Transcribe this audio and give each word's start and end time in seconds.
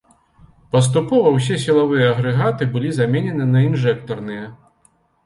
Паступова 0.75 1.33
ўсе 1.35 1.57
сілавыя 1.65 2.07
агрэгаты 2.13 2.67
былі 2.77 2.89
заменены 3.01 3.45
на 3.53 3.59
інжэктарныя. 3.67 4.49